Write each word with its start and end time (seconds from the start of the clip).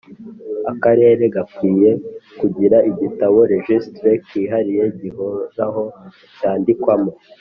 Akarere 0.71 1.23
gakwiye 1.35 1.91
kugira 2.39 2.77
igitabo 2.89 3.39
registre 3.53 4.09
kihariye 4.27 4.83
gihoraho 4.99 5.83
cyandikwamo 6.37 7.09